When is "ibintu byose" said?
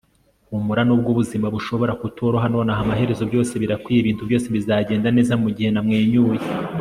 4.01-4.47